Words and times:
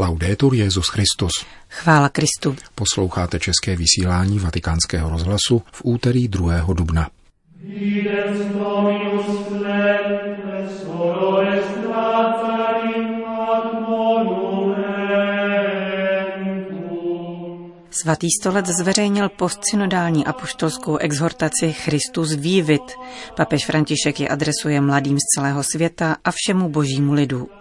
Laudetur 0.00 0.54
Jezus 0.54 0.88
Christus. 0.88 1.32
Chvála 1.68 2.08
Kristu. 2.08 2.56
Posloucháte 2.74 3.38
české 3.38 3.76
vysílání 3.76 4.38
Vatikánského 4.38 5.10
rozhlasu 5.10 5.62
v 5.72 5.82
úterý 5.84 6.28
2. 6.28 6.66
dubna. 6.74 7.10
Svatý 17.90 18.28
stolec 18.40 18.66
zveřejnil 18.66 19.28
postsynodální 19.28 20.26
apoštolskou 20.26 20.96
exhortaci 20.96 21.72
Christus 21.72 22.34
Vivit. 22.34 22.92
Papež 23.36 23.66
František 23.66 24.20
ji 24.20 24.28
adresuje 24.28 24.80
mladým 24.80 25.18
z 25.18 25.24
celého 25.34 25.62
světa 25.62 26.16
a 26.24 26.30
všemu 26.30 26.68
božímu 26.68 27.12
lidu. 27.12 27.59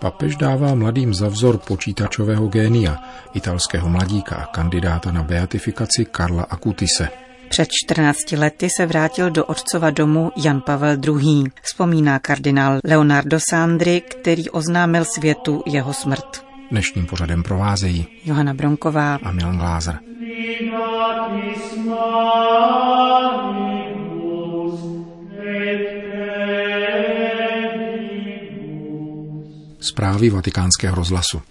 Papež 0.00 0.36
dává 0.36 0.74
mladým 0.74 1.14
za 1.14 1.28
vzor 1.28 1.58
počítačového 1.60 2.48
génia, 2.48 2.96
italského 3.36 3.88
mladíka 3.88 4.36
a 4.36 4.46
kandidáta 4.48 5.12
na 5.12 5.22
beatifikaci 5.22 6.08
Karla 6.08 6.42
Akutise. 6.42 7.08
Před 7.48 7.68
14 7.84 8.32
lety 8.32 8.68
se 8.76 8.86
vrátil 8.86 9.30
do 9.30 9.44
otcova 9.44 9.90
domu 9.90 10.32
Jan 10.36 10.60
Pavel 10.60 10.96
II. 11.06 11.44
Vzpomíná 11.62 12.18
kardinál 12.18 12.80
Leonardo 12.84 13.38
Sandri, 13.50 14.00
který 14.00 14.50
oznámil 14.50 15.04
světu 15.04 15.62
jeho 15.66 15.92
smrt. 15.92 16.44
Dnešním 16.70 17.06
pořadem 17.06 17.42
provázejí 17.42 18.06
Johana 18.24 18.54
Bronková 18.54 19.18
a 19.22 19.32
Milan 19.32 19.58
Glázer. 19.58 19.98
Zprávy 29.90 30.30
vatikánského 30.30 30.94
rozhlasu. 30.94 31.42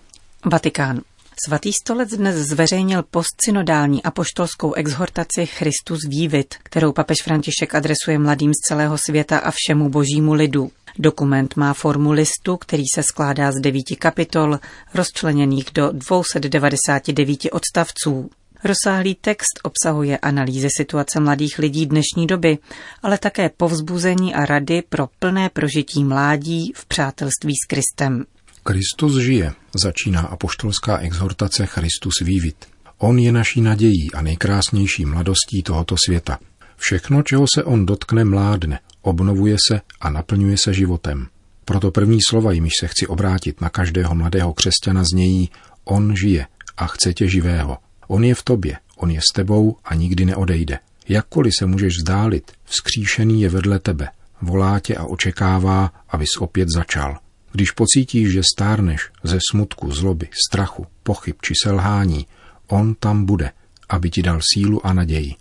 Vatikán. 0.45 1.02
Svatý 1.47 1.73
stolec 1.73 2.09
dnes 2.09 2.35
zveřejnil 2.35 3.03
postsynodální 3.03 4.03
apoštolskou 4.03 4.73
exhortaci 4.73 5.45
Christus 5.45 6.00
Vivit, 6.08 6.55
kterou 6.63 6.91
papež 6.91 7.17
František 7.23 7.75
adresuje 7.75 8.19
mladým 8.19 8.52
z 8.53 8.67
celého 8.67 8.97
světa 8.97 9.38
a 9.39 9.52
všemu 9.52 9.89
božímu 9.89 10.33
lidu. 10.33 10.72
Dokument 11.00 11.55
má 11.55 11.73
formu 11.73 12.11
listu, 12.11 12.58
který 12.58 12.83
se 12.95 13.03
skládá 13.03 13.52
z 13.52 13.55
devíti 13.61 13.95
kapitol, 13.95 14.59
rozčleněných 14.94 15.66
do 15.73 15.91
299 15.91 17.39
odstavců. 17.52 18.30
Rozsáhlý 18.63 19.16
text 19.16 19.59
obsahuje 19.63 20.17
analýzy 20.17 20.67
situace 20.78 21.19
mladých 21.19 21.59
lidí 21.59 21.85
dnešní 21.85 22.28
doby, 22.28 22.58
ale 23.03 23.17
také 23.17 23.50
povzbuzení 23.50 24.35
a 24.35 24.45
rady 24.45 24.83
pro 24.89 25.09
plné 25.19 25.50
prožití 25.50 26.03
mládí 26.03 26.73
v 26.75 26.85
přátelství 26.85 27.53
s 27.63 27.67
Kristem. 27.67 28.25
Kristus 28.63 29.17
žije, 29.17 29.52
začíná 29.83 30.21
apoštolská 30.21 30.97
exhortace 30.97 31.65
Christus 31.65 32.13
Vivit. 32.23 32.66
On 32.97 33.19
je 33.19 33.31
naší 33.31 33.61
nadějí 33.61 34.11
a 34.13 34.21
nejkrásnější 34.21 35.05
mladostí 35.05 35.63
tohoto 35.63 35.95
světa. 36.05 36.39
Všechno, 36.77 37.23
čeho 37.23 37.45
se 37.55 37.63
on 37.63 37.85
dotkne, 37.85 38.25
mládne, 38.25 38.79
obnovuje 39.01 39.57
se 39.67 39.81
a 40.01 40.09
naplňuje 40.09 40.57
se 40.57 40.73
životem. 40.73 41.27
Proto 41.66 41.91
první 41.91 42.19
slova, 42.29 42.51
jimiž 42.51 42.73
se 42.79 42.88
chci 42.88 43.07
obrátit 43.07 43.61
na 43.61 43.69
každého 43.69 44.16
mladého 44.16 44.53
křesťana, 44.53 45.03
znějí 45.03 45.49
On 45.83 46.16
žije 46.16 46.47
a 46.77 46.88
chce 46.88 47.13
tě 47.13 47.27
živého. 47.27 47.77
On 48.07 48.23
je 48.23 48.35
v 48.35 48.44
tobě, 48.44 48.77
on 48.97 49.11
je 49.11 49.21
s 49.21 49.33
tebou 49.33 49.77
a 49.85 49.95
nikdy 49.95 50.25
neodejde. 50.25 50.79
Jakkoliv 51.09 51.53
se 51.55 51.66
můžeš 51.66 51.97
vzdálit, 51.97 52.51
vzkříšený 52.66 53.41
je 53.41 53.49
vedle 53.49 53.79
tebe, 53.79 54.07
volá 54.41 54.79
tě 54.79 54.95
a 54.95 55.03
očekává, 55.03 55.91
abys 56.09 56.38
opět 56.39 56.67
začal. 56.75 57.17
Když 57.52 57.72
pocítíš, 57.72 58.31
že 58.31 58.42
stárneš 58.55 59.09
ze 59.23 59.39
smutku, 59.52 59.92
zloby, 59.92 60.28
strachu, 60.50 60.88
pochyb 61.03 61.36
či 61.42 61.53
selhání, 61.64 62.28
on 62.67 62.95
tam 62.95 63.25
bude, 63.25 63.52
aby 63.89 64.09
ti 64.09 64.22
dal 64.22 64.39
sílu 64.53 64.86
a 64.86 64.94
naději. 64.94 65.36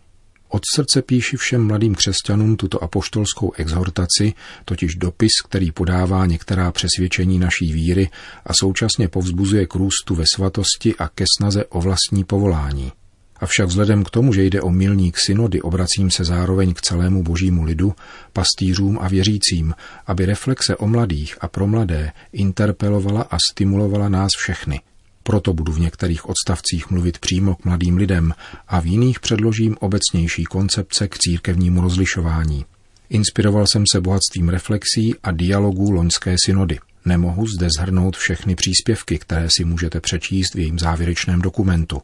Od 0.49 0.63
srdce 0.75 1.03
píši 1.03 1.37
všem 1.37 1.67
mladým 1.67 1.95
křesťanům 1.95 2.57
tuto 2.57 2.83
apoštolskou 2.83 3.53
exhortaci, 3.53 4.33
totiž 4.65 4.95
dopis, 4.95 5.33
který 5.45 5.73
podává 5.73 6.27
některá 6.27 6.73
přesvědčení 6.73 7.39
naší 7.39 7.73
víry 7.73 8.11
a 8.47 8.55
současně 8.55 9.09
povzbuzuje 9.09 9.67
k 9.67 9.75
růstu 9.75 10.15
ve 10.15 10.25
svatosti 10.35 10.97
a 10.97 11.09
ke 11.09 11.25
snaze 11.39 11.65
o 11.65 11.81
vlastní 11.81 12.25
povolání. 12.25 12.93
Avšak 13.41 13.69
vzhledem 13.69 14.05
k 14.05 14.11
tomu, 14.11 14.33
že 14.33 14.45
jde 14.45 14.61
o 14.61 14.71
milník 14.71 15.17
synody, 15.27 15.63
obracím 15.63 16.11
se 16.11 16.25
zároveň 16.25 16.75
k 16.75 16.81
celému 16.81 17.23
božímu 17.23 17.65
lidu, 17.65 17.95
pastýřům 18.33 18.99
a 19.01 19.09
věřícím, 19.09 19.75
aby 20.07 20.27
reflexe 20.27 20.77
o 20.77 20.87
mladých 20.87 21.39
a 21.41 21.49
pro 21.49 21.67
mladé 21.67 22.13
interpelovala 22.33 23.23
a 23.23 23.37
stimulovala 23.51 24.09
nás 24.09 24.31
všechny. 24.39 24.81
Proto 25.23 25.53
budu 25.53 25.73
v 25.73 25.81
některých 25.81 26.29
odstavcích 26.29 26.91
mluvit 26.91 27.19
přímo 27.19 27.55
k 27.55 27.65
mladým 27.65 27.97
lidem 27.97 28.35
a 28.69 28.81
v 28.81 28.87
jiných 28.87 29.21
předložím 29.21 29.77
obecnější 29.81 30.45
koncepce 30.45 31.09
k 31.09 31.19
církevnímu 31.19 31.81
rozlišování. 31.81 32.65
Inspiroval 33.11 33.65
jsem 33.73 33.85
se 33.93 34.01
bohatstvím 34.01 34.49
reflexí 34.49 35.15
a 35.23 35.31
dialogů 35.33 35.91
loňské 35.91 36.37
synody. 36.45 36.79
Nemohu 37.05 37.47
zde 37.47 37.69
zhrnout 37.79 38.17
všechny 38.17 38.55
příspěvky, 38.55 39.19
které 39.19 39.49
si 39.57 39.65
můžete 39.65 40.01
přečíst 40.01 40.55
v 40.55 40.59
jejím 40.59 40.79
závěrečném 40.79 41.41
dokumentu 41.41 42.03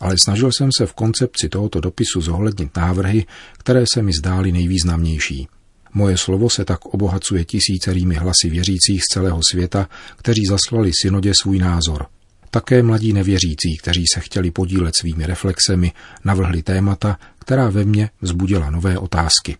ale 0.00 0.14
snažil 0.24 0.52
jsem 0.52 0.68
se 0.78 0.86
v 0.86 0.94
koncepci 0.94 1.48
tohoto 1.48 1.80
dopisu 1.80 2.20
zohlednit 2.20 2.76
návrhy, 2.76 3.24
které 3.58 3.84
se 3.94 4.02
mi 4.02 4.12
zdály 4.12 4.52
nejvýznamnější. 4.52 5.48
Moje 5.94 6.16
slovo 6.18 6.50
se 6.50 6.64
tak 6.64 6.84
obohacuje 6.84 7.44
tisícerými 7.44 8.14
hlasy 8.14 8.50
věřících 8.50 9.02
z 9.02 9.12
celého 9.12 9.40
světa, 9.50 9.88
kteří 10.16 10.46
zaslali 10.48 10.90
synodě 11.02 11.32
svůj 11.42 11.58
názor. 11.58 12.06
Také 12.50 12.82
mladí 12.82 13.12
nevěřící, 13.12 13.76
kteří 13.80 14.04
se 14.14 14.20
chtěli 14.20 14.50
podílet 14.50 14.94
svými 15.00 15.26
reflexemi, 15.26 15.92
navrhli 16.24 16.62
témata, 16.62 17.18
která 17.38 17.70
ve 17.70 17.84
mně 17.84 18.10
vzbudila 18.22 18.70
nové 18.70 18.98
otázky 18.98 19.56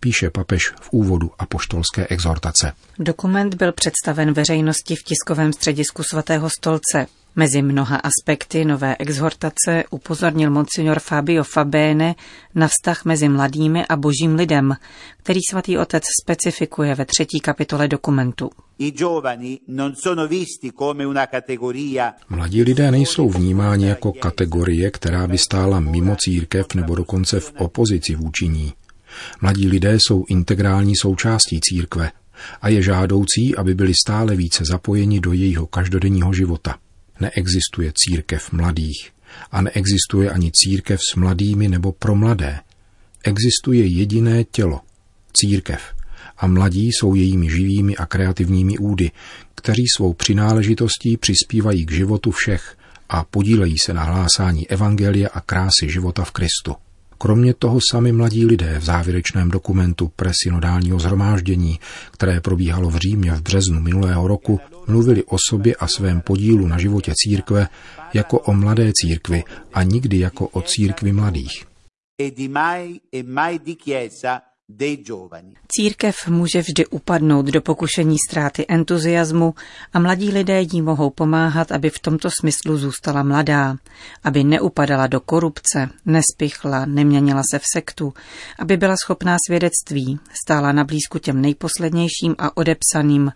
píše 0.00 0.30
papež 0.30 0.72
v 0.80 0.88
úvodu 0.90 1.30
apoštolské 1.38 2.06
exhortace. 2.06 2.72
Dokument 2.98 3.54
byl 3.54 3.72
představen 3.72 4.32
veřejnosti 4.32 4.96
v 4.96 5.02
tiskovém 5.02 5.52
středisku 5.52 6.02
svatého 6.02 6.50
stolce. 6.58 7.06
Mezi 7.36 7.62
mnoha 7.62 7.96
aspekty 7.96 8.64
nové 8.64 8.96
exhortace 8.96 9.84
upozornil 9.90 10.50
monsignor 10.50 10.98
Fabio 10.98 11.44
Fabene 11.44 12.14
na 12.54 12.68
vztah 12.68 13.04
mezi 13.04 13.28
mladými 13.28 13.86
a 13.86 13.96
božím 13.96 14.34
lidem, 14.34 14.76
který 15.16 15.40
svatý 15.50 15.78
otec 15.78 16.02
specifikuje 16.22 16.94
ve 16.94 17.04
třetí 17.04 17.40
kapitole 17.40 17.88
dokumentu. 17.88 18.50
Mladí 22.28 22.62
lidé 22.62 22.90
nejsou 22.90 23.28
vnímáni 23.28 23.86
jako 23.86 24.12
kategorie, 24.12 24.90
která 24.90 25.26
by 25.26 25.38
stála 25.38 25.80
mimo 25.80 26.16
církev 26.16 26.66
nebo 26.74 26.94
dokonce 26.94 27.40
v 27.40 27.52
opozici 27.58 28.14
vůči 28.14 28.48
ní. 28.48 28.72
Mladí 29.40 29.68
lidé 29.68 29.94
jsou 29.94 30.24
integrální 30.28 30.96
součástí 30.96 31.60
církve 31.60 32.10
a 32.62 32.68
je 32.68 32.82
žádoucí, 32.82 33.56
aby 33.56 33.74
byli 33.74 33.92
stále 34.06 34.36
více 34.36 34.64
zapojeni 34.70 35.20
do 35.20 35.32
jejího 35.32 35.66
každodenního 35.66 36.32
života. 36.32 36.76
Neexistuje 37.20 37.92
církev 37.94 38.52
mladých 38.52 39.10
a 39.50 39.62
neexistuje 39.62 40.30
ani 40.30 40.50
církev 40.54 41.00
s 41.12 41.16
mladými 41.16 41.68
nebo 41.68 41.92
pro 41.92 42.14
mladé. 42.14 42.60
Existuje 43.24 43.86
jediné 43.86 44.44
tělo, 44.44 44.80
církev, 45.32 45.80
a 46.38 46.46
mladí 46.46 46.88
jsou 46.88 47.14
jejími 47.14 47.50
živými 47.50 47.96
a 47.96 48.06
kreativními 48.06 48.78
údy, 48.78 49.10
kteří 49.54 49.84
svou 49.96 50.12
přináležitostí 50.12 51.16
přispívají 51.16 51.86
k 51.86 51.92
životu 51.92 52.30
všech 52.30 52.76
a 53.08 53.24
podílejí 53.24 53.78
se 53.78 53.94
na 53.94 54.04
hlásání 54.04 54.68
evangelia 54.68 55.28
a 55.34 55.40
krásy 55.40 55.88
života 55.88 56.24
v 56.24 56.30
Kristu. 56.30 56.74
Kromě 57.18 57.54
toho 57.54 57.78
sami 57.90 58.12
mladí 58.12 58.46
lidé 58.46 58.78
v 58.78 58.84
závěrečném 58.84 59.50
dokumentu 59.50 60.10
presynodálního 60.16 60.98
zhromáždění, 60.98 61.80
které 62.10 62.40
probíhalo 62.40 62.90
v 62.90 62.96
Římě 62.96 63.32
v 63.32 63.42
březnu 63.42 63.80
minulého 63.80 64.28
roku, 64.28 64.60
mluvili 64.90 65.24
o 65.24 65.36
sobě 65.50 65.74
a 65.74 65.86
svém 65.86 66.20
podílu 66.20 66.66
na 66.66 66.78
životě 66.78 67.12
církve 67.14 67.68
jako 68.14 68.38
o 68.38 68.52
mladé 68.54 68.92
církvi 68.94 69.44
a 69.72 69.82
nikdy 69.82 70.18
jako 70.18 70.48
o 70.48 70.62
církvi 70.62 71.12
mladých. 71.12 71.66
E 72.20 72.30
di 72.30 72.48
mai, 72.48 73.00
e 73.12 73.22
mai 73.22 73.58
di 73.58 73.76
chiesa 73.76 74.49
Církev 75.68 76.28
může 76.28 76.60
vždy 76.60 76.86
upadnout 76.86 77.46
do 77.46 77.60
pokušení 77.60 78.16
ztráty 78.28 78.64
entuziasmu 78.68 79.54
a 79.92 79.98
mladí 79.98 80.30
lidé 80.30 80.60
jí 80.60 80.82
mohou 80.82 81.10
pomáhat, 81.10 81.72
aby 81.72 81.90
v 81.90 81.98
tomto 81.98 82.28
smyslu 82.40 82.76
zůstala 82.76 83.22
mladá, 83.22 83.76
aby 84.24 84.44
neupadala 84.44 85.06
do 85.06 85.20
korupce, 85.20 85.88
nespichla, 86.06 86.84
neměnila 86.86 87.42
se 87.50 87.58
v 87.58 87.64
sektu, 87.72 88.14
aby 88.58 88.76
byla 88.76 88.96
schopná 88.96 89.36
svědectví, 89.46 90.18
stála 90.44 90.72
na 90.72 90.84
blízku 90.84 91.18
těm 91.18 91.40
nejposlednějším 91.40 92.34
a 92.38 92.56
odepsaným, 92.56 93.32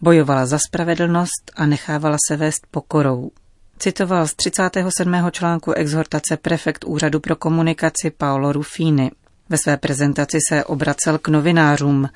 bojovala 0.00 0.46
za 0.46 0.58
spravedlnost 0.68 1.52
a 1.56 1.66
nechávala 1.66 2.16
se 2.28 2.36
vést 2.36 2.66
pokorou. 2.70 3.30
Citoval 3.78 4.26
z 4.26 4.34
37. 4.34 5.14
článku 5.30 5.72
exhortace 5.72 6.36
prefekt 6.36 6.84
Úřadu 6.84 7.20
pro 7.20 7.36
komunikaci 7.36 8.10
Paolo 8.10 8.52
Rufini. 8.52 9.10
Ve 9.50 9.58
své 9.58 9.76
prezentaci 9.76 10.38
se 10.48 10.64
obracel 10.64 11.18
k 11.18 11.28
novinářům. 11.28 12.08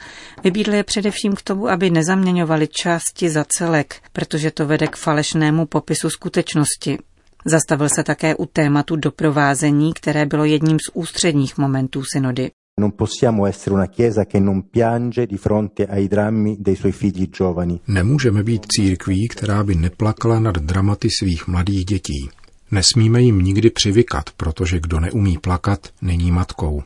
Vybídl 0.45 0.75
je 0.75 0.85
především 0.85 1.33
k 1.33 1.43
tomu, 1.43 1.69
aby 1.69 1.91
nezaměňovali 1.91 2.69
části 2.69 3.31
za 3.31 3.45
celek, 3.49 3.97
protože 4.13 4.51
to 4.51 4.67
vede 4.67 4.87
k 4.87 4.97
falešnému 4.97 5.67
popisu 5.67 6.11
skutečnosti. 6.11 6.99
Zastavil 7.45 7.89
se 7.89 8.03
také 8.03 8.35
u 8.35 8.47
tématu 8.47 8.97
doprovázení, 8.97 9.93
které 9.93 10.27
bylo 10.27 10.45
jedním 10.45 10.79
z 10.79 10.91
ústředních 10.95 11.59
momentů 11.59 12.03
synody. 12.13 12.51
Non 12.81 12.93
possiamo 12.93 13.47
essere 13.47 13.75
una 13.75 13.87
chiesa 13.87 14.25
che 14.25 14.41
non 14.41 14.63
piange 14.63 15.27
di 15.27 15.37
fronte 15.37 15.87
ai 15.87 16.09
drammi 16.09 16.57
dei 16.61 16.77
suoi 16.77 16.93
figli 16.93 17.27
giovani. 17.27 17.81
Nemůžeme 17.89 18.43
být 18.43 18.67
církví, 18.69 19.29
která 19.29 19.65
by 19.65 19.75
neplakala 19.75 20.41
nad 20.41 20.59
dramaty 20.59 21.09
svých 21.21 21.49
mladých 21.49 21.85
dětí. 21.85 22.29
Nesmíme 22.71 23.23
jim 23.23 23.39
nikdy 23.39 23.71
přivykat, 23.71 24.31
protože 24.37 24.81
kdo 24.81 25.01
neumí 25.01 25.39
plakat, 25.39 25.89
není 26.03 26.33
matkou. 26.33 26.83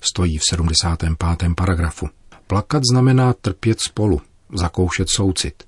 Stojí 0.00 0.38
v 0.38 0.42
75. 0.50 1.54
paragrafu. 1.56 2.08
Plakat 2.46 2.82
znamená 2.90 3.32
trpět 3.32 3.80
spolu, 3.80 4.20
zakoušet 4.54 5.08
soucit. 5.08 5.64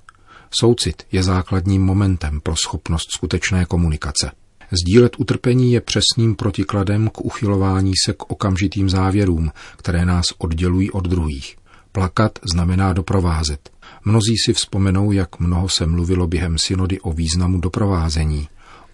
Soucit 0.51 1.03
je 1.13 1.23
základním 1.23 1.83
momentem 1.83 2.41
pro 2.41 2.57
schopnost 2.57 3.07
skutečné 3.15 3.65
komunikace. 3.65 4.31
Sdílet 4.71 5.13
utrpení 5.19 5.73
je 5.73 5.81
přesným 5.81 6.35
protikladem 6.37 7.09
k 7.09 7.21
uchylování 7.21 7.93
se 8.07 8.13
k 8.13 8.31
okamžitým 8.31 8.91
závěrům, 8.91 9.51
které 9.77 10.05
nás 10.05 10.25
oddělují 10.39 10.91
od 10.91 11.05
druhých. 11.05 11.57
Plakat 11.93 12.39
znamená 12.53 12.93
doprovázet. 12.93 13.71
Mnozí 14.05 14.35
si 14.45 14.53
vzpomenou, 14.53 15.13
jak 15.13 15.39
mnoho 15.39 15.69
se 15.69 15.87
mluvilo 15.87 16.27
během 16.27 16.57
synody 16.59 17.01
o 17.01 17.13
významu 17.13 17.61
doprovázení 17.61 18.49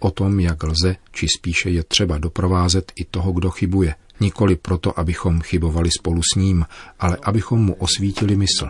o 0.05 0.11
tom, 0.11 0.41
jak 0.41 0.63
lze, 0.63 0.97
či 1.13 1.27
spíše 1.39 1.71
je 1.71 1.85
třeba 1.85 2.19
doprovázet 2.19 2.93
i 2.97 3.05
toho, 3.05 3.33
kdo 3.33 3.51
chybuje. 3.51 3.95
Nikoli 4.21 4.57
proto, 4.57 4.99
abychom 4.99 5.41
chybovali 5.41 5.91
spolu 6.01 6.21
s 6.33 6.37
ním, 6.37 6.67
ale 6.99 7.19
abychom 7.23 7.65
mu 7.65 7.75
osvítili 7.75 8.37
mysl. 8.37 8.69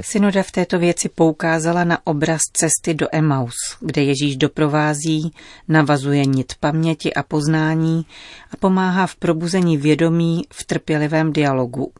Synoda 0.00 0.42
v 0.42 0.50
této 0.52 0.78
věci 0.78 1.08
poukázala 1.08 1.84
na 1.84 2.06
obraz 2.06 2.40
cesty 2.52 2.94
do 2.94 3.06
Emaus, 3.12 3.54
kde 3.80 4.02
Ježíš 4.02 4.36
doprovází, 4.36 5.32
navazuje 5.68 6.26
nit 6.26 6.52
paměti 6.60 7.14
a 7.14 7.22
poznání 7.22 8.06
a 8.50 8.56
pomáhá 8.56 9.06
v 9.06 9.16
probuzení 9.16 9.76
vědomí 9.76 10.42
v 10.52 10.64
trpělivém 10.64 11.32
dialogu. 11.32 11.92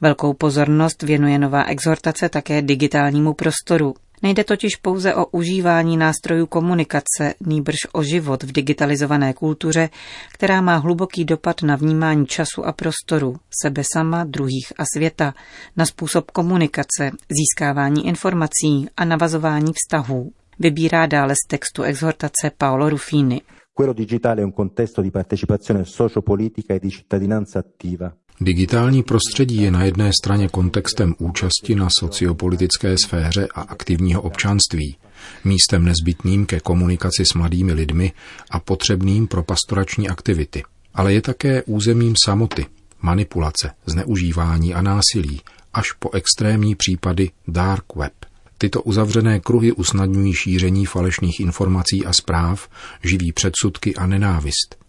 Velkou 0.00 0.34
pozornost 0.34 1.02
věnuje 1.02 1.38
nová 1.38 1.64
exhortace 1.64 2.28
také 2.28 2.62
digitálnímu 2.62 3.34
prostoru, 3.34 3.94
Nejde 4.22 4.44
totiž 4.44 4.76
pouze 4.76 5.14
o 5.14 5.26
užívání 5.26 5.96
nástrojů 5.96 6.46
komunikace, 6.46 7.34
nýbrž 7.46 7.76
o 7.92 8.02
život 8.02 8.42
v 8.42 8.52
digitalizované 8.52 9.32
kultuře, 9.32 9.88
která 10.32 10.60
má 10.60 10.76
hluboký 10.76 11.24
dopad 11.24 11.62
na 11.62 11.76
vnímání 11.76 12.26
času 12.26 12.66
a 12.66 12.72
prostoru, 12.72 13.36
sebe 13.62 13.82
sama, 13.94 14.24
druhých 14.24 14.72
a 14.78 14.84
světa, 14.94 15.34
na 15.76 15.86
způsob 15.86 16.30
komunikace, 16.30 17.10
získávání 17.28 18.06
informací 18.06 18.88
a 18.96 19.04
navazování 19.04 19.72
vztahů. 19.72 20.32
Vybírá 20.58 21.06
dále 21.06 21.34
z 21.34 21.48
textu 21.48 21.82
exhortace 21.82 22.50
Paolo 22.58 22.90
Ruffini. 22.90 23.40
Quello 23.72 23.94
digitale 23.94 24.42
è 24.42 24.44
un 24.44 24.52
contesto 24.52 25.02
di 25.02 25.10
partecipazione 25.10 25.84
sociopolitica 25.84 26.74
e 26.74 26.78
di 26.78 26.90
cittadinanza 26.90 27.58
attiva. 27.60 28.19
Digitální 28.42 29.02
prostředí 29.02 29.56
je 29.56 29.70
na 29.70 29.84
jedné 29.84 30.10
straně 30.22 30.48
kontextem 30.48 31.14
účasti 31.18 31.74
na 31.74 31.88
sociopolitické 31.98 32.94
sféře 33.04 33.48
a 33.54 33.60
aktivního 33.60 34.22
občanství, 34.22 34.96
místem 35.44 35.84
nezbytným 35.84 36.46
ke 36.46 36.60
komunikaci 36.60 37.24
s 37.32 37.34
mladými 37.34 37.72
lidmi 37.72 38.12
a 38.50 38.60
potřebným 38.60 39.26
pro 39.26 39.42
pastorační 39.42 40.08
aktivity. 40.08 40.62
Ale 40.94 41.12
je 41.12 41.22
také 41.22 41.62
územím 41.62 42.14
samoty, 42.24 42.66
manipulace, 43.02 43.70
zneužívání 43.86 44.74
a 44.74 44.82
násilí, 44.82 45.40
až 45.72 45.92
po 45.92 46.10
extrémní 46.10 46.74
případy 46.74 47.30
dark 47.48 47.96
web. 47.96 48.12
Tyto 48.58 48.82
uzavřené 48.82 49.40
kruhy 49.40 49.72
usnadňují 49.72 50.34
šíření 50.34 50.86
falešných 50.86 51.40
informací 51.40 52.06
a 52.06 52.12
zpráv, 52.12 52.68
živí 53.02 53.32
předsudky 53.32 53.94
a 53.94 54.06
nenávist. 54.06 54.79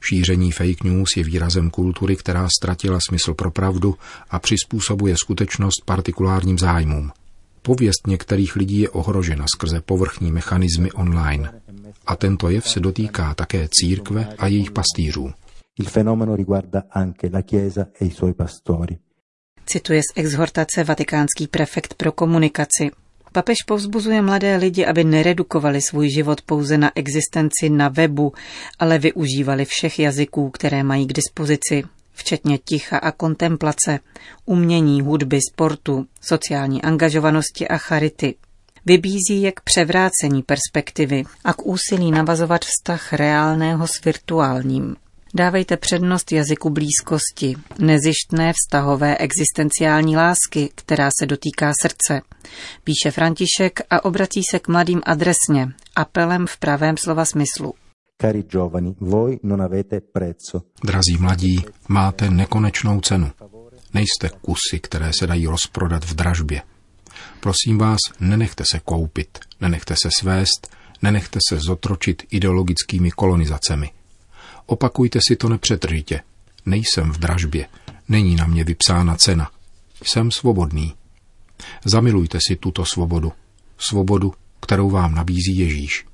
Šíření 0.00 0.52
fake 0.52 0.84
news 0.84 1.16
je 1.16 1.24
výrazem 1.24 1.70
kultury, 1.70 2.16
která 2.16 2.48
ztratila 2.58 2.98
smysl 3.08 3.34
pro 3.34 3.50
pravdu 3.50 3.94
a 4.30 4.38
přizpůsobuje 4.38 5.16
skutečnost 5.16 5.84
partikulárním 5.84 6.58
zájmům. 6.58 7.10
Pověst 7.62 8.06
některých 8.06 8.56
lidí 8.56 8.80
je 8.80 8.90
ohrožena 8.90 9.44
skrze 9.56 9.80
povrchní 9.80 10.32
mechanismy 10.32 10.92
online. 10.92 11.52
A 12.06 12.16
tento 12.16 12.50
jev 12.50 12.68
se 12.68 12.80
dotýká 12.80 13.34
také 13.34 13.68
církve 13.70 14.28
a 14.38 14.46
jejich 14.46 14.70
pastýřů. 14.70 15.32
Il 15.78 15.86
fenomeno 15.86 16.36
riguarda 16.36 16.82
anche 16.90 17.30
la 17.32 17.42
Chiesa 17.42 17.86
e 18.00 18.06
i 18.06 18.10
suoi 18.10 18.32
pastori. 18.32 18.98
Cituje 19.66 20.00
z 20.02 20.12
exhortace 20.16 20.84
vatikánský 20.84 21.46
prefekt 21.46 21.94
pro 21.94 22.12
komunikaci. 22.12 22.90
Papež 23.32 23.56
povzbuzuje 23.66 24.22
mladé 24.22 24.56
lidi, 24.56 24.86
aby 24.86 25.04
neredukovali 25.04 25.80
svůj 25.80 26.10
život 26.10 26.42
pouze 26.42 26.78
na 26.78 26.90
existenci 26.94 27.68
na 27.70 27.88
webu, 27.88 28.32
ale 28.78 28.98
využívali 28.98 29.64
všech 29.64 29.98
jazyků, 29.98 30.50
které 30.50 30.82
mají 30.82 31.06
k 31.06 31.12
dispozici, 31.12 31.82
včetně 32.12 32.58
ticha 32.58 32.98
a 32.98 33.12
kontemplace, 33.12 33.98
umění, 34.46 35.00
hudby, 35.00 35.38
sportu, 35.50 36.06
sociální 36.20 36.82
angažovanosti 36.82 37.68
a 37.68 37.78
charity. 37.78 38.34
Vybízí 38.86 39.42
je 39.42 39.52
k 39.52 39.60
převrácení 39.60 40.42
perspektivy 40.42 41.24
a 41.44 41.52
k 41.52 41.66
úsilí 41.66 42.10
navazovat 42.10 42.64
vztah 42.64 43.12
reálného 43.12 43.86
s 43.86 44.04
virtuálním. 44.04 44.96
Dávejte 45.34 45.76
přednost 45.76 46.32
jazyku 46.32 46.70
blízkosti, 46.70 47.56
nezištné 47.78 48.52
vztahové 48.52 49.16
existenciální 49.16 50.16
lásky, 50.16 50.70
která 50.74 51.08
se 51.20 51.26
dotýká 51.26 51.72
srdce. 51.82 52.22
Píše 52.84 53.10
František 53.10 53.80
a 53.90 54.04
obrací 54.04 54.40
se 54.50 54.58
k 54.58 54.68
mladým 54.68 55.00
adresně, 55.04 55.72
apelem 55.96 56.46
v 56.46 56.56
pravém 56.56 56.96
slova 56.96 57.24
smyslu. 57.24 57.74
Cari 58.22 58.42
giovani, 58.42 58.94
voi 59.00 59.38
non 59.42 59.62
avete 59.62 60.00
prezzo. 60.00 60.62
Drazí 60.84 61.16
mladí, 61.20 61.64
máte 61.88 62.30
nekonečnou 62.30 63.00
cenu. 63.00 63.30
Nejste 63.94 64.28
kusy, 64.40 64.80
které 64.80 65.10
se 65.18 65.26
dají 65.26 65.46
rozprodat 65.46 66.04
v 66.04 66.14
dražbě. 66.14 66.62
Prosím 67.40 67.78
vás, 67.78 67.98
nenechte 68.20 68.64
se 68.72 68.80
koupit, 68.84 69.38
nenechte 69.60 69.94
se 70.02 70.08
svést, 70.18 70.68
nenechte 71.02 71.38
se 71.48 71.58
zotročit 71.66 72.22
ideologickými 72.30 73.10
kolonizacemi– 73.10 73.90
Opakujte 74.70 75.18
si 75.28 75.36
to 75.36 75.48
nepřetržitě. 75.48 76.20
Nejsem 76.66 77.12
v 77.12 77.18
dražbě, 77.18 77.66
není 78.08 78.36
na 78.36 78.46
mě 78.46 78.64
vypsána 78.64 79.16
cena. 79.16 79.50
Jsem 80.02 80.30
svobodný. 80.30 80.94
Zamilujte 81.84 82.38
si 82.48 82.56
tuto 82.56 82.84
svobodu. 82.84 83.32
Svobodu, 83.78 84.34
kterou 84.60 84.90
vám 84.90 85.14
nabízí 85.14 85.58
Ježíš. 85.58 86.06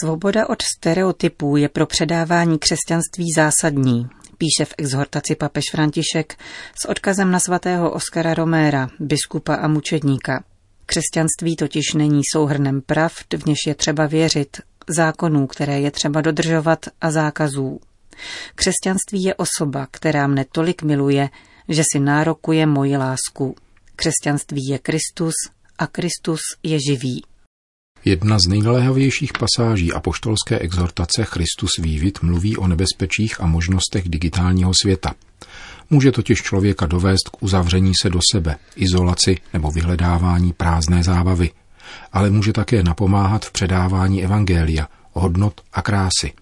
Svoboda 0.00 0.48
od 0.48 0.62
stereotypů 0.62 1.56
je 1.56 1.68
pro 1.68 1.86
předávání 1.86 2.58
křesťanství 2.58 3.26
zásadní, 3.36 4.08
píše 4.38 4.64
v 4.64 4.74
exhortaci 4.78 5.34
papež 5.34 5.64
František 5.70 6.38
s 6.82 6.88
odkazem 6.88 7.30
na 7.30 7.40
svatého 7.40 7.90
Oskara 7.90 8.34
Roméra, 8.34 8.88
biskupa 9.00 9.54
a 9.54 9.68
mučedníka. 9.68 10.44
Křesťanství 10.86 11.56
totiž 11.56 11.94
není 11.94 12.20
souhrnem 12.32 12.82
pravd, 12.82 13.34
v 13.34 13.46
něž 13.46 13.58
je 13.66 13.74
třeba 13.74 14.06
věřit, 14.06 14.60
zákonů, 14.88 15.46
které 15.46 15.80
je 15.80 15.90
třeba 15.90 16.20
dodržovat 16.20 16.86
a 17.00 17.10
zákazů. 17.10 17.80
Křesťanství 18.54 19.22
je 19.22 19.34
osoba, 19.34 19.86
která 19.90 20.26
mne 20.26 20.44
tolik 20.52 20.82
miluje, 20.82 21.28
že 21.68 21.82
si 21.92 22.00
nárokuje 22.00 22.66
moji 22.66 22.96
lásku. 22.96 23.56
Křesťanství 23.96 24.68
je 24.68 24.78
Kristus 24.78 25.34
a 25.78 25.86
Kristus 25.86 26.40
je 26.62 26.78
živý. 26.88 27.22
Jedna 28.04 28.38
z 28.38 28.46
nejnaléhavějších 28.48 29.32
pasáží 29.32 29.92
apoštolské 29.92 30.58
exhortace 30.58 31.24
Christus 31.24 31.70
vývit 31.78 32.22
mluví 32.22 32.56
o 32.56 32.68
nebezpečích 32.68 33.40
a 33.40 33.46
možnostech 33.46 34.08
digitálního 34.08 34.72
světa. 34.82 35.14
Může 35.90 36.12
totiž 36.12 36.42
člověka 36.42 36.86
dovést 36.86 37.28
k 37.28 37.42
uzavření 37.42 37.92
se 38.02 38.10
do 38.10 38.20
sebe, 38.32 38.56
izolaci 38.76 39.36
nebo 39.52 39.70
vyhledávání 39.70 40.52
prázdné 40.52 41.02
zábavy– 41.02 41.50
ale 42.12 42.30
může 42.30 42.52
také 42.52 42.82
napomáhat 42.82 43.44
v 43.44 43.52
předávání 43.52 44.24
evangelia, 44.24 44.88
hodnot 45.12 45.60
a 45.72 45.82
krásy. 45.82 46.32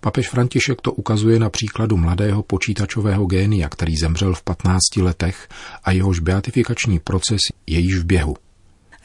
Papež 0.00 0.28
František 0.28 0.80
to 0.80 0.92
ukazuje 0.92 1.38
na 1.38 1.50
příkladu 1.50 1.96
mladého 1.96 2.42
počítačového 2.42 3.26
génia, 3.26 3.68
který 3.68 3.96
zemřel 3.96 4.34
v 4.34 4.42
15 4.42 4.80
letech 4.96 5.48
a 5.84 5.90
jehož 5.90 6.20
beatifikační 6.20 6.98
proces 6.98 7.40
je 7.66 7.78
již 7.78 7.98
v 7.98 8.04
běhu. 8.04 8.36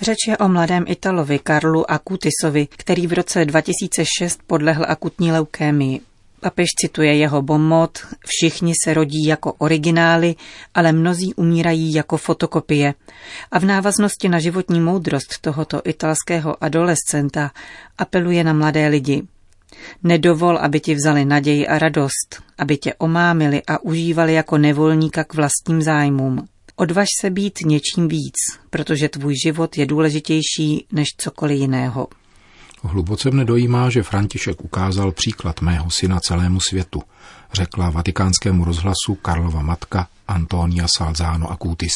Řeč 0.02 0.18
je 0.28 0.38
o 0.38 0.50
mladém 0.50 0.86
Italovi 0.88 1.40
Karlu 1.40 1.92
Akutisovi, 1.92 2.68
který 2.68 3.08
v 3.08 3.14
roce 3.14 3.46
2006 3.46 4.40
podlehl 4.48 4.86
akutní 4.88 5.32
leukémii. 5.32 6.02
Papež 6.40 6.68
cituje 6.82 7.16
jeho 7.16 7.42
bommot, 7.42 8.00
všichni 8.26 8.74
se 8.84 8.94
rodí 8.94 9.26
jako 9.28 9.54
originály, 9.54 10.36
ale 10.74 10.92
mnozí 10.92 11.34
umírají 11.34 11.94
jako 11.94 12.18
fotokopie. 12.18 12.94
A 13.52 13.60
v 13.60 13.66
návaznosti 13.66 14.30
na 14.30 14.40
životní 14.40 14.82
moudrost 14.82 15.42
tohoto 15.42 15.82
italského 15.86 16.64
adolescenta 16.64 17.52
apeluje 17.98 18.44
na 18.44 18.54
mladé 18.54 18.88
lidi. 18.88 19.24
Nedovol, 20.04 20.58
aby 20.58 20.80
ti 20.80 20.96
vzali 20.96 21.26
naději 21.26 21.68
a 21.68 21.80
radost, 21.80 22.44
aby 22.58 22.78
tě 22.78 22.94
omámili 22.94 23.62
a 23.68 23.84
užívali 23.84 24.34
jako 24.34 24.58
nevolníka 24.58 25.24
k 25.24 25.34
vlastním 25.34 25.82
zájmům. 25.82 26.48
Odvaž 26.76 27.08
se 27.22 27.30
být 27.30 27.60
něčím 27.66 28.08
víc, 28.08 28.36
protože 28.70 29.10
tvůj 29.10 29.36
život 29.46 29.78
je 29.78 29.86
důležitější 29.86 30.86
než 30.92 31.08
cokoliv 31.18 31.60
jiného. 31.60 32.08
Hluboce 32.84 33.32
mne 33.32 33.44
dojímá, 33.46 33.90
že 33.92 34.08
František 34.08 34.64
ukázal 34.64 35.12
příklad 35.12 35.62
mého 35.62 35.92
syna 35.92 36.20
celému 36.20 36.60
světu, 36.60 37.04
řekla 37.54 37.90
vatikánskému 37.90 38.66
rozhlasu 38.66 39.16
Karlova 39.22 39.62
matka 39.62 40.08
Antonia 40.28 40.88
Salzano 40.88 41.52
Acutis. 41.52 41.94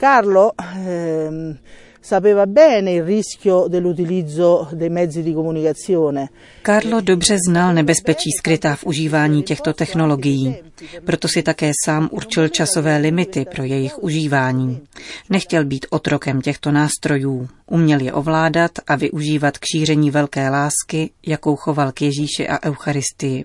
Carlo 0.00 0.50
ehm, 0.58 1.58
sapeva 2.04 2.46
bene 2.46 2.92
il 2.92 3.02
rischio 3.02 3.66
dell'utilizzo 3.66 4.68
dei 4.72 4.90
mezzi 4.90 5.22
di 5.22 5.32
comunicazione. 5.32 6.28
Carlo 6.62 7.00
dobře 7.00 7.36
znal 7.48 7.74
nebezpečí 7.74 8.30
skrytá 8.38 8.76
v 8.76 8.84
užívání 8.86 9.42
těchto 9.42 9.72
technologií, 9.72 10.56
proto 11.04 11.28
si 11.28 11.42
také 11.42 11.72
sám 11.84 12.08
určil 12.12 12.48
časové 12.48 12.96
limity 12.96 13.46
pro 13.54 13.64
jejich 13.64 14.02
užívání. 14.02 14.80
Nechtěl 15.30 15.64
být 15.64 15.86
otrokem 15.90 16.40
těchto 16.40 16.70
nástrojů, 16.70 17.48
uměl 17.66 18.00
je 18.00 18.12
ovládat 18.12 18.70
a 18.86 18.96
využívat 18.96 19.58
k 19.58 19.64
šíření 19.72 20.10
velké 20.10 20.50
lásky, 20.50 21.10
jakou 21.26 21.56
choval 21.56 21.92
k 21.92 22.02
Ježíši 22.02 22.48
a 22.48 22.64
Eucharistii. 22.64 23.44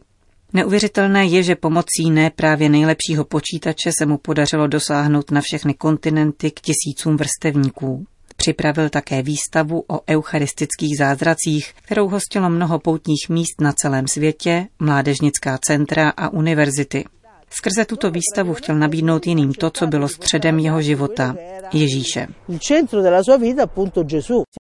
Neuvěřitelné 0.54 1.25
je, 1.25 1.44
že 1.44 1.56
pomocí 1.56 2.12
ne 2.12 2.32
právě 2.36 2.70
nejlepšího 2.70 3.25
počítače 3.25 3.92
se 4.00 4.06
mu 4.06 4.18
podařilo 4.18 4.68
dosáhnout 4.68 5.32
na 5.32 5.42
všechny 5.42 5.74
kontinenty 5.74 6.51
k 6.51 6.60
tisícům 6.62 7.18
vrstevníků. 7.18 8.06
Připravil 8.50 8.89
také 8.89 9.22
výstavu 9.22 9.84
o 9.88 10.00
eucharistických 10.10 10.98
zázracích, 10.98 11.74
kterou 11.82 12.08
hostilo 12.08 12.50
mnoho 12.50 12.79
poutních 12.79 13.29
míst 13.29 13.62
na 13.62 13.74
celém 13.74 14.08
světě, 14.08 14.68
mládežnická 14.79 15.58
centra 15.58 16.10
a 16.10 16.29
univerzity. 16.29 17.06
Skrze 17.50 17.86
tuto 17.86 18.12
výstavu 18.12 18.53
chtěl 18.53 18.75
nabídnout 18.75 19.27
jiným 19.27 19.53
to, 19.53 19.70
co 19.70 19.88
bylo 19.88 20.08
středem 20.08 20.60
jeho 20.60 20.82
života, 20.82 21.36
Ježíše. 21.74 22.27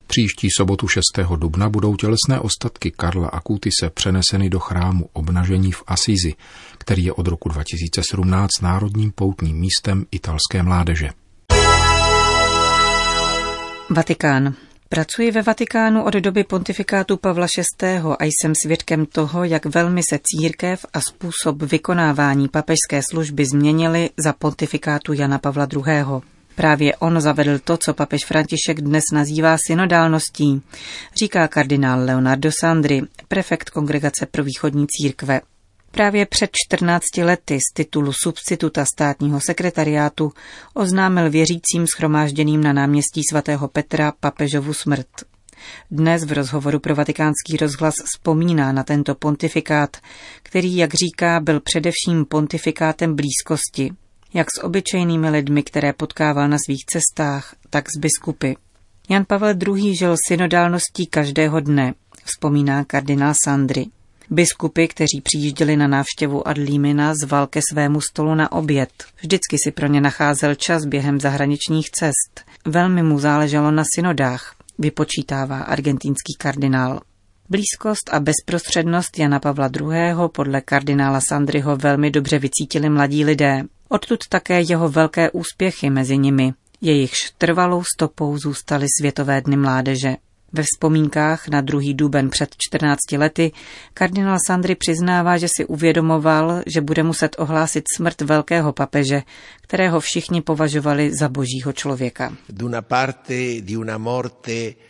Příští 0.07 0.47
sobotu 0.57 0.87
6. 0.87 1.03
dubna 1.35 1.69
budou 1.69 1.95
tělesné 1.95 2.39
ostatky 2.39 2.91
Karla 2.91 3.27
Akutise 3.27 3.89
přeneseny 3.93 4.49
do 4.49 4.59
chrámu 4.59 5.09
obnažení 5.13 5.71
v 5.71 5.83
Asizi, 5.87 6.33
který 6.77 7.03
je 7.03 7.13
od 7.13 7.27
roku 7.27 7.49
2017 7.49 8.61
národním 8.61 9.11
poutním 9.11 9.57
místem 9.57 10.05
italské 10.11 10.63
mládeže. 10.63 11.09
Vatikán. 13.89 14.53
Pracuji 14.89 15.31
ve 15.31 15.41
Vatikánu 15.41 16.03
od 16.03 16.13
doby 16.13 16.43
pontifikátu 16.43 17.17
Pavla 17.17 17.47
VI. 17.81 17.87
a 18.19 18.25
jsem 18.25 18.53
svědkem 18.63 19.05
toho, 19.05 19.43
jak 19.43 19.65
velmi 19.65 20.01
se 20.09 20.19
církev 20.23 20.85
a 20.93 21.01
způsob 21.01 21.61
vykonávání 21.61 22.47
papežské 22.47 23.01
služby 23.11 23.45
změnily 23.45 24.09
za 24.17 24.33
pontifikátu 24.33 25.13
Jana 25.13 25.39
Pavla 25.39 25.67
II. 25.73 26.05
Právě 26.55 26.95
on 26.95 27.21
zavedl 27.21 27.59
to, 27.59 27.77
co 27.77 27.93
papež 27.93 28.25
František 28.25 28.81
dnes 28.81 29.03
nazývá 29.13 29.57
synodálností, 29.67 30.61
říká 31.19 31.47
kardinál 31.47 32.05
Leonardo 32.05 32.49
Sandri, 32.61 33.01
prefekt 33.27 33.69
Kongregace 33.69 34.25
pro 34.25 34.43
východní 34.43 34.85
církve. 34.87 35.41
Právě 35.91 36.25
před 36.25 36.49
14 36.67 37.03
lety 37.23 37.59
z 37.59 37.73
titulu 37.73 38.13
substituta 38.13 38.85
státního 38.85 39.39
sekretariátu 39.41 40.31
oznámil 40.73 41.29
věřícím 41.29 41.87
schromážděným 41.95 42.63
na 42.63 42.73
náměstí 42.73 43.21
svatého 43.29 43.67
Petra 43.67 44.13
papežovu 44.19 44.73
smrt. 44.73 45.07
Dnes 45.91 46.23
v 46.23 46.31
rozhovoru 46.31 46.79
pro 46.79 46.95
vatikánský 46.95 47.57
rozhlas 47.61 47.95
vzpomíná 48.05 48.71
na 48.71 48.83
tento 48.83 49.15
pontifikát, 49.15 49.97
který, 50.43 50.75
jak 50.75 50.93
říká, 50.93 51.39
byl 51.39 51.59
především 51.59 52.25
pontifikátem 52.25 53.15
blízkosti, 53.15 53.91
jak 54.33 54.47
s 54.57 54.63
obyčejnými 54.63 55.29
lidmi, 55.29 55.63
které 55.63 55.93
potkával 55.93 56.47
na 56.47 56.57
svých 56.65 56.85
cestách, 56.85 57.55
tak 57.69 57.85
s 57.89 57.99
biskupy. 57.99 58.53
Jan 59.09 59.25
Pavel 59.25 59.53
II. 59.67 59.95
žil 59.95 60.15
synodálností 60.27 61.07
každého 61.07 61.59
dne, 61.59 61.93
vzpomíná 62.23 62.83
kardinál 62.83 63.33
Sandry. 63.43 63.85
Biskupy, 64.29 64.87
kteří 64.87 65.21
přijížděli 65.23 65.77
na 65.77 65.87
návštěvu 65.87 66.47
Adlímina, 66.47 67.13
zval 67.15 67.47
ke 67.47 67.59
svému 67.71 68.01
stolu 68.01 68.35
na 68.35 68.51
oběd. 68.51 68.89
Vždycky 69.21 69.57
si 69.63 69.71
pro 69.71 69.87
ně 69.87 70.01
nacházel 70.01 70.55
čas 70.55 70.85
během 70.85 71.19
zahraničních 71.19 71.89
cest. 71.89 72.45
Velmi 72.65 73.03
mu 73.03 73.19
záleželo 73.19 73.71
na 73.71 73.83
synodách, 73.95 74.55
vypočítává 74.79 75.59
argentinský 75.59 76.33
kardinál. 76.39 77.01
Blízkost 77.49 78.09
a 78.13 78.19
bezprostřednost 78.19 79.19
Jana 79.19 79.39
Pavla 79.39 79.69
II. 79.81 80.15
podle 80.31 80.61
kardinála 80.61 81.21
Sandryho 81.21 81.77
velmi 81.77 82.11
dobře 82.11 82.39
vycítili 82.39 82.89
mladí 82.89 83.25
lidé. 83.25 83.63
Odtud 83.89 84.27
také 84.29 84.61
jeho 84.61 84.89
velké 84.89 85.31
úspěchy 85.31 85.89
mezi 85.89 86.17
nimi. 86.17 86.53
Jejichž 86.81 87.31
trvalou 87.37 87.83
stopou 87.95 88.37
zůstaly 88.37 88.85
Světové 88.99 89.41
dny 89.41 89.57
mládeže. 89.57 90.15
Ve 90.53 90.63
vzpomínkách 90.63 91.47
na 91.47 91.61
druhý 91.61 91.93
duben 91.93 92.29
před 92.29 92.49
14 92.57 92.99
lety 93.17 93.51
kardinál 93.93 94.37
Sandry 94.47 94.75
přiznává, 94.75 95.37
že 95.37 95.47
si 95.57 95.65
uvědomoval, 95.65 96.61
že 96.65 96.81
bude 96.81 97.03
muset 97.03 97.35
ohlásit 97.39 97.83
smrt 97.95 98.21
velkého 98.21 98.73
papeže, 98.73 99.21
kterého 99.61 99.99
všichni 99.99 100.41
považovali 100.41 101.11
za 101.19 101.29
božího 101.29 101.73
člověka. 101.73 102.33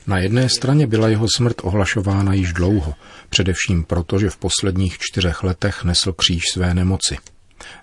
Na 0.08 0.18
jedné 0.18 0.50
straně 0.50 0.88
byla 0.88 1.08
jeho 1.08 1.28
smrt 1.36 1.56
ohlašována 1.64 2.34
již 2.34 2.54
dlouho, 2.54 2.94
především 3.30 3.84
proto, 3.84 4.20
že 4.20 4.30
v 4.30 4.38
posledních 4.38 4.98
čtyřech 5.00 5.44
letech 5.44 5.84
nesl 5.84 6.14
kříž 6.14 6.44
své 6.54 6.74
nemoci. 6.74 7.18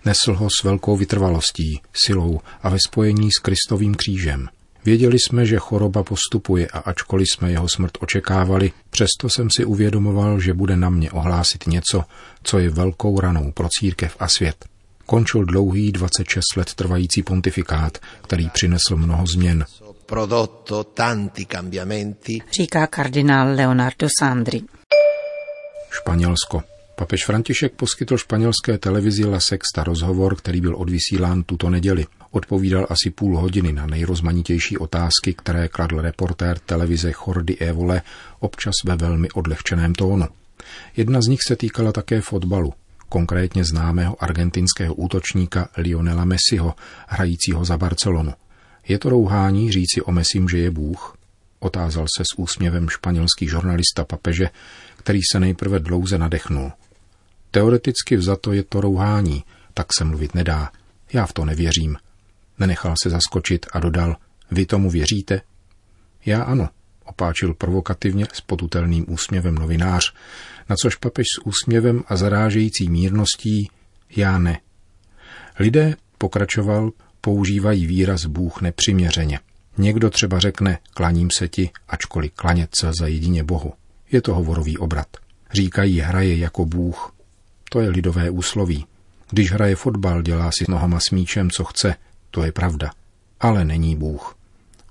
Nesl 0.04 0.34
ho 0.34 0.48
s 0.60 0.64
velkou 0.64 0.96
vytrvalostí, 0.96 1.80
silou 1.92 2.40
a 2.62 2.68
ve 2.68 2.78
spojení 2.86 3.32
s 3.32 3.38
Kristovým 3.38 3.94
křížem– 3.94 4.48
Věděli 4.84 5.18
jsme, 5.18 5.46
že 5.46 5.58
choroba 5.58 6.02
postupuje 6.02 6.68
a 6.68 6.78
ačkoliv 6.78 7.26
jsme 7.28 7.50
jeho 7.50 7.68
smrt 7.68 7.92
očekávali, 8.00 8.72
přesto 8.90 9.28
jsem 9.28 9.50
si 9.50 9.64
uvědomoval, 9.64 10.40
že 10.40 10.54
bude 10.54 10.76
na 10.76 10.90
mě 10.90 11.10
ohlásit 11.10 11.66
něco, 11.66 12.04
co 12.42 12.58
je 12.58 12.70
velkou 12.70 13.20
ranou 13.20 13.52
pro 13.52 13.68
církev 13.78 14.16
a 14.20 14.28
svět. 14.28 14.64
Končil 15.06 15.44
dlouhý 15.44 15.92
26 15.92 16.42
let 16.56 16.74
trvající 16.74 17.22
pontifikát, 17.22 17.98
který 18.22 18.50
přinesl 18.50 18.96
mnoho 18.96 19.26
změn. 19.26 19.64
Říká 22.52 22.86
kardinál 22.86 23.54
Leonardo 23.54 24.08
Sandri. 24.20 24.60
Španělsko. 25.90 26.73
Papež 26.96 27.24
František 27.26 27.72
poskytl 27.72 28.16
španělské 28.16 28.78
televizi 28.78 29.24
La 29.24 29.40
Sexta 29.40 29.84
rozhovor, 29.84 30.36
který 30.36 30.60
byl 30.60 30.76
odvysílán 30.76 31.42
tuto 31.42 31.70
neděli. 31.70 32.06
Odpovídal 32.30 32.86
asi 32.90 33.10
půl 33.10 33.38
hodiny 33.38 33.72
na 33.72 33.86
nejrozmanitější 33.86 34.78
otázky, 34.78 35.34
které 35.36 35.68
kladl 35.68 36.00
reportér 36.00 36.58
televize 36.58 37.12
Chordy 37.12 37.56
Evole, 37.56 38.02
občas 38.40 38.72
ve 38.84 38.96
velmi 38.96 39.30
odlehčeném 39.30 39.94
tónu. 39.94 40.26
Jedna 40.96 41.20
z 41.20 41.26
nich 41.26 41.40
se 41.48 41.56
týkala 41.56 41.92
také 41.92 42.20
fotbalu, 42.20 42.72
konkrétně 43.08 43.64
známého 43.64 44.22
argentinského 44.22 44.94
útočníka 44.94 45.68
Lionela 45.76 46.24
Messiho, 46.24 46.74
hrajícího 47.08 47.64
za 47.64 47.78
Barcelonu. 47.78 48.32
Je 48.88 48.98
to 48.98 49.10
rouhání 49.10 49.72
říci 49.72 50.02
o 50.02 50.12
Messim, 50.12 50.48
že 50.48 50.58
je 50.58 50.70
Bůh? 50.70 51.16
Otázal 51.58 52.06
se 52.16 52.24
s 52.24 52.38
úsměvem 52.38 52.88
španělský 52.88 53.48
žurnalista 53.48 54.04
papeže, 54.04 54.50
který 54.96 55.20
se 55.32 55.40
nejprve 55.40 55.78
dlouze 55.78 56.18
nadechnul. 56.18 56.72
Teoreticky 57.54 58.16
vzato 58.16 58.52
je 58.52 58.62
to 58.62 58.80
rouhání, 58.80 59.44
tak 59.74 59.86
se 59.98 60.04
mluvit 60.04 60.34
nedá. 60.34 60.70
Já 61.12 61.26
v 61.26 61.32
to 61.32 61.44
nevěřím. 61.44 61.96
Nenechal 62.58 62.94
se 63.02 63.10
zaskočit 63.10 63.66
a 63.72 63.80
dodal, 63.80 64.16
vy 64.50 64.66
tomu 64.66 64.90
věříte? 64.90 65.40
Já 66.26 66.42
ano, 66.42 66.68
opáčil 67.04 67.54
provokativně 67.54 68.26
s 68.32 68.40
potutelným 68.40 69.04
úsměvem 69.08 69.54
novinář, 69.54 70.14
na 70.68 70.76
což 70.76 70.96
papež 70.96 71.26
s 71.26 71.46
úsměvem 71.46 72.04
a 72.08 72.16
zarážející 72.16 72.88
mírností, 72.88 73.70
já 74.16 74.38
ne. 74.38 74.60
Lidé, 75.58 75.96
pokračoval, 76.18 76.90
používají 77.20 77.86
výraz 77.86 78.26
Bůh 78.26 78.60
nepřiměřeně. 78.60 79.40
Někdo 79.78 80.10
třeba 80.10 80.38
řekne, 80.38 80.78
klaním 80.94 81.30
se 81.30 81.48
ti, 81.48 81.70
ačkoliv 81.88 82.32
klanět 82.32 82.70
se 82.80 82.90
za 83.00 83.06
jedině 83.06 83.44
Bohu. 83.44 83.72
Je 84.12 84.22
to 84.22 84.34
hovorový 84.34 84.78
obrat. 84.78 85.08
Říkají, 85.52 86.00
hraje 86.00 86.36
jako 86.36 86.64
Bůh. 86.64 87.13
To 87.74 87.80
je 87.80 87.90
lidové 87.90 88.30
úsloví. 88.30 88.86
Když 89.30 89.52
hraje 89.52 89.76
fotbal, 89.76 90.22
dělá 90.22 90.50
si 90.58 90.64
nohama 90.68 91.00
s 91.00 91.10
míčem, 91.10 91.50
co 91.50 91.64
chce, 91.64 91.94
to 92.30 92.44
je 92.44 92.52
pravda. 92.52 92.90
Ale 93.40 93.64
není 93.64 93.96
Bůh. 93.96 94.36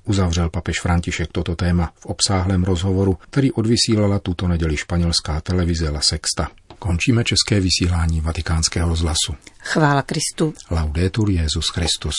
Uzavřel 0.06 0.50
papež 0.50 0.82
František 0.82 1.30
toto 1.32 1.56
téma 1.56 1.94
v 1.96 2.06
obsáhlém 2.06 2.63
rozhovoru, 2.63 3.18
který 3.30 3.52
odvysílala 3.52 4.20
tuto 4.20 4.48
neděli 4.48 4.78
španělská 4.78 5.42
televize 5.42 5.90
La 5.90 6.02
Sexta. 6.02 6.48
Končíme 6.80 7.24
české 7.24 7.60
vysílání 7.60 8.22
vatikánského 8.22 8.90
rozhlasu. 8.90 9.36
Chvála 9.60 10.02
Kristu. 10.02 10.54
Laudetur 10.72 11.30
Jezus 11.30 11.70
Christus. 11.70 12.12